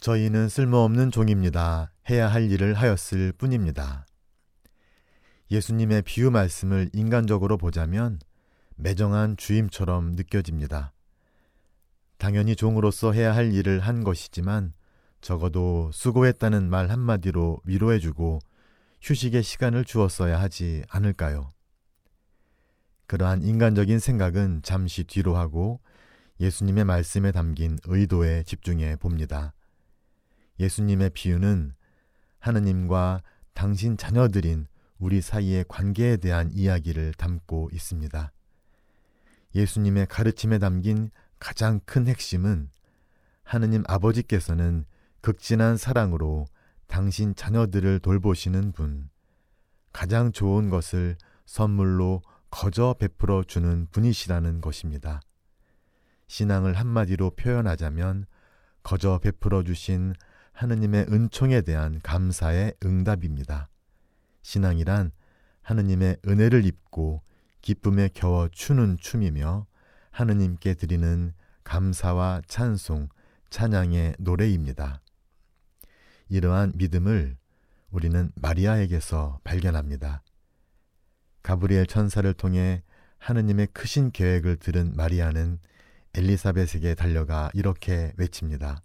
저희는 0.00 0.48
쓸모없는 0.48 1.10
종입니다. 1.10 1.92
해야 2.08 2.26
할 2.26 2.50
일을 2.50 2.72
하였을 2.72 3.32
뿐입니다. 3.32 4.06
예수님의 5.50 6.02
비유 6.02 6.30
말씀을 6.30 6.88
인간적으로 6.94 7.58
보자면 7.58 8.18
매정한 8.76 9.36
주임처럼 9.36 10.12
느껴집니다. 10.12 10.94
당연히 12.16 12.56
종으로서 12.56 13.12
해야 13.12 13.34
할 13.34 13.52
일을 13.52 13.80
한 13.80 14.02
것이지만 14.02 14.72
적어도 15.20 15.90
수고했다는 15.92 16.70
말 16.70 16.88
한마디로 16.88 17.60
위로해주고 17.64 18.38
휴식의 19.02 19.42
시간을 19.42 19.84
주었어야 19.84 20.40
하지 20.40 20.82
않을까요? 20.88 21.52
그러한 23.06 23.42
인간적인 23.42 23.98
생각은 23.98 24.62
잠시 24.62 25.04
뒤로 25.04 25.36
하고 25.36 25.80
예수님의 26.40 26.86
말씀에 26.86 27.32
담긴 27.32 27.78
의도에 27.84 28.44
집중해 28.44 28.96
봅니다. 28.96 29.52
예수님의 30.60 31.10
비유는 31.10 31.72
하느님과 32.38 33.22
당신 33.54 33.96
자녀들인 33.96 34.66
우리 34.98 35.22
사이의 35.22 35.64
관계에 35.66 36.18
대한 36.18 36.50
이야기를 36.52 37.14
담고 37.14 37.70
있습니다. 37.72 38.30
예수님의 39.54 40.06
가르침에 40.06 40.58
담긴 40.58 41.10
가장 41.38 41.80
큰 41.86 42.06
핵심은 42.06 42.70
하느님 43.42 43.82
아버지께서는 43.88 44.84
극진한 45.22 45.78
사랑으로 45.78 46.46
당신 46.86 47.34
자녀들을 47.34 48.00
돌보시는 48.00 48.72
분, 48.72 49.08
가장 49.92 50.30
좋은 50.30 50.68
것을 50.68 51.16
선물로 51.46 52.22
거저 52.50 52.94
베풀어 52.98 53.44
주는 53.44 53.86
분이시라는 53.90 54.60
것입니다. 54.60 55.20
신앙을 56.26 56.74
한마디로 56.74 57.30
표현하자면 57.30 58.26
거저 58.82 59.18
베풀어 59.18 59.62
주신 59.62 60.14
하느님의 60.60 61.06
은총에 61.08 61.62
대한 61.62 62.00
감사의 62.02 62.74
응답입니다. 62.84 63.70
신앙이란 64.42 65.10
하느님의 65.62 66.18
은혜를 66.26 66.66
입고 66.66 67.22
기쁨에 67.62 68.10
겨워 68.12 68.46
추는 68.48 68.98
춤이며 68.98 69.66
하느님께 70.10 70.74
드리는 70.74 71.32
감사와 71.64 72.42
찬송, 72.46 73.08
찬양의 73.48 74.16
노래입니다. 74.18 75.00
이러한 76.28 76.72
믿음을 76.74 77.38
우리는 77.90 78.30
마리아에게서 78.34 79.40
발견합니다. 79.42 80.22
가브리엘 81.42 81.86
천사를 81.86 82.30
통해 82.34 82.82
하느님의 83.16 83.68
크신 83.68 84.10
계획을 84.10 84.56
들은 84.56 84.92
마리아는 84.94 85.58
엘리사벳에게 86.12 86.96
달려가 86.96 87.50
이렇게 87.54 88.12
외칩니다. 88.18 88.82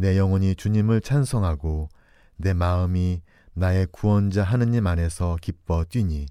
내 0.00 0.16
영혼이 0.16 0.54
주님을 0.54 1.00
찬송하고 1.00 1.88
내 2.36 2.52
마음이 2.52 3.20
나의 3.54 3.88
구원자 3.90 4.44
하느님 4.44 4.86
안에서 4.86 5.36
기뻐 5.40 5.84
뛰니 5.84 6.26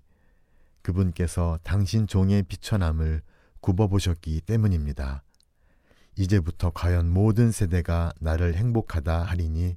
그분께서 0.81 1.59
당신 1.63 2.07
종의 2.07 2.43
비천함을 2.43 3.21
굽어보셨기 3.59 4.39
때문입니다. 4.45 5.21
이제부터 6.15 6.69
과연 6.69 7.09
모든 7.09 7.51
세대가 7.51 8.13
나를 8.21 8.55
행복하다 8.55 9.23
하리니 9.23 9.75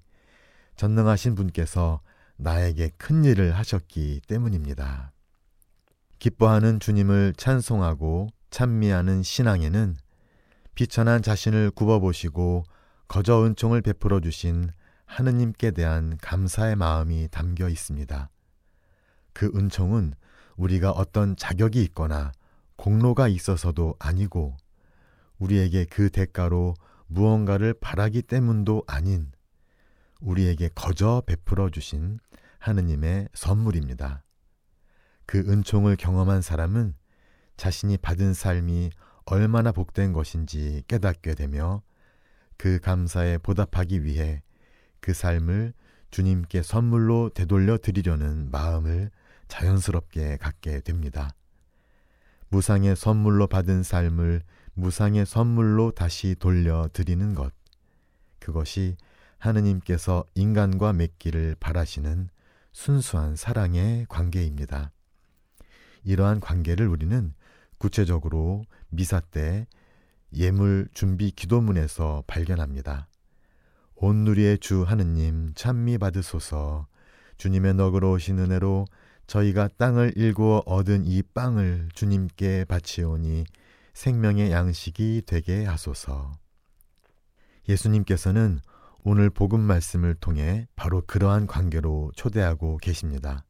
전능하신 0.77 1.35
분께서 1.35 2.01
나에게 2.37 2.93
큰 2.97 3.25
일을 3.25 3.59
하셨기 3.59 4.21
때문입니다. 4.29 5.11
기뻐하는 6.21 6.79
주님을 6.79 7.35
찬송하고 7.37 8.29
찬미하는 8.51 9.25
신앙에는 9.25 9.97
비천한 10.77 11.23
자신을 11.23 11.73
굽어보시고 11.73 12.63
거저 13.11 13.45
은총을 13.45 13.83
베풀어 13.83 14.21
주신 14.21 14.71
하느님께 15.05 15.73
대한 15.73 16.17
감사의 16.19 16.77
마음이 16.77 17.27
담겨 17.33 17.69
있습니다. 17.69 18.31
그 19.33 19.51
은총은 19.53 20.15
우리가 20.55 20.93
어떤 20.93 21.35
자격이 21.35 21.83
있거나 21.87 22.31
공로가 22.77 23.27
있어서도 23.27 23.97
아니고 23.99 24.57
우리에게 25.41 25.87
그 25.87 26.09
대가로 26.11 26.75
무언가를 27.09 27.75
바라기 27.75 28.23
때문도 28.23 28.85
아닌 28.87 29.33
우리에게 30.21 30.71
거저 30.77 31.25
베풀어 31.27 31.71
주신 31.71 32.21
하느님의 32.61 33.29
선물입니다. 33.35 34.23
그 35.27 35.41
은총을 35.41 35.97
경험한 35.97 36.43
사람은 36.43 36.95
자신이 37.57 37.97
받은 37.97 38.35
삶이 38.35 38.91
얼마나 39.25 39.73
복된 39.73 40.13
것인지 40.13 40.85
깨닫게 40.87 41.35
되며 41.35 41.83
그 42.61 42.79
감사에 42.79 43.39
보답하기 43.39 44.05
위해 44.05 44.43
그 45.01 45.15
삶을 45.15 45.73
주님께 46.11 46.63
선물로 46.63 47.31
되돌려 47.31 47.79
드리려는 47.79 48.51
마음을 48.51 49.11
자연스럽게 49.49 50.37
갖게 50.37 50.81
됩니다. 50.81 51.35
무상의 52.51 52.97
선물로 52.97 53.47
받은 53.47 53.83
삶을 53.83 54.43
무상의 54.75 55.25
선물로 55.25 55.93
다시 55.93 56.37
돌려 56.39 56.87
드리는 56.93 57.35
것. 57.35 57.55
그것이 58.41 58.99
하느님께서 59.39 60.27
인간과 60.35 60.93
맺기를 60.93 61.57
바라시는 61.61 62.29
순수한 62.73 63.37
사랑의 63.37 64.05
관계입니다. 64.11 64.93
이러한 66.05 66.41
관계를 66.41 66.89
우리는 66.89 67.33
구체적으로 67.79 68.67
미사 68.91 69.19
때 69.19 69.67
예물 70.35 70.89
준비 70.95 71.31
기도문에서 71.31 72.25
발견합니다. 72.27 73.09
온누리의 73.97 74.59
주 74.59 74.83
하느님 74.83 75.53
찬미 75.55 75.99
받으소서 75.99 76.87
주님의 77.37 77.75
너그러우신 77.75 78.39
은혜로 78.39 78.87
저희가 79.27 79.69
땅을 79.77 80.13
일구어 80.17 80.63
얻은 80.67 81.05
이 81.05 81.23
빵을 81.23 81.91
주님께 81.95 82.65
바치오니 82.65 83.45
생명의 83.95 84.51
양식이 84.51 85.23
되게 85.27 85.65
하소서. 85.65 86.33
예수님께서는 87.69 88.61
오늘 89.03 89.31
복음 89.31 89.61
말씀을 89.61 90.15
통해 90.15 90.67
바로 90.77 91.03
그러한 91.07 91.47
관계로 91.47 92.13
초대하고 92.17 92.79
계십니다. 92.79 93.45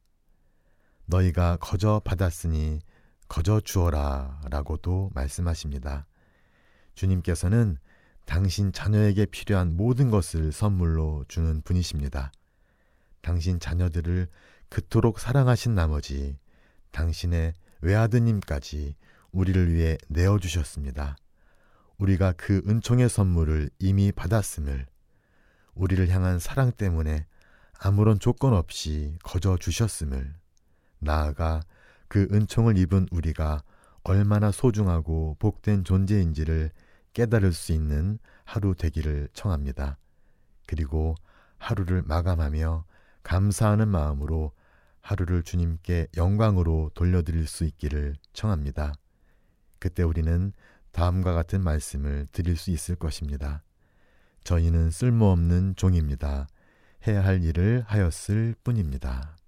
너희가 1.07 1.57
거저 1.57 2.01
받았으니 2.05 2.81
거저 3.29 3.61
주어라 3.61 4.41
라고도 4.51 5.11
말씀하십니다. 5.15 6.07
주님께서는 7.01 7.79
당신 8.27 8.73
자녀에게 8.73 9.27
필요한 9.27 9.77
모든 9.77 10.11
것을 10.11 10.53
선물로 10.53 11.25
주는 11.29 11.63
분이십니다. 11.63 12.31
당신 13.23 13.59
자녀들을 13.59 14.29
그토록 14.69 15.19
사랑하신 15.19 15.75
나머지 15.75 16.37
당신의 16.91 17.55
외아드님까지 17.81 18.97
우리를 19.33 19.73
위해 19.73 19.97
내어주셨습니다. 20.09 21.17
우리가 21.99 22.35
그 22.37 22.63
은총의 22.69 23.09
선물을 23.09 23.71
이미 23.79 24.13
받았음을 24.13 24.87
우리를 25.75 26.09
향한 26.11 26.39
사랑 26.39 26.73
때문에 26.73 27.27
아무런 27.79 28.19
조건 28.19 28.53
없이 28.53 29.17
거저 29.23 29.57
주셨음을 29.57 30.35
나아가 30.99 31.63
그 32.09 32.29
은총을 32.31 32.77
입은 32.77 33.09
우리가 33.11 33.63
얼마나 34.03 34.51
소중하고 34.51 35.37
복된 35.39 35.85
존재인지를 35.85 36.71
깨달을 37.13 37.53
수 37.53 37.73
있는 37.73 38.19
하루 38.45 38.75
되기를 38.75 39.29
청합니다. 39.33 39.99
그리고 40.67 41.15
하루를 41.59 42.03
마감하며 42.03 42.85
감사하는 43.23 43.89
마음으로 43.89 44.53
하루를 45.01 45.43
주님께 45.43 46.09
영광으로 46.17 46.91
돌려드릴 46.95 47.47
수 47.47 47.65
있기를 47.65 48.17
청합니다. 48.33 48.95
그때 49.79 50.03
우리는 50.03 50.53
다음과 50.93 51.33
같은 51.33 51.63
말씀을 51.63 52.27
드릴 52.33 52.57
수 52.57 52.71
있을 52.71 52.97
것입니다. 52.97 53.63
저희는 54.45 54.91
쓸모없는 54.91 55.77
종입니다. 55.77 56.49
해야 57.07 57.25
할 57.25 57.43
일을 57.43 57.85
하였을 57.87 58.55
뿐입니다. 58.63 59.40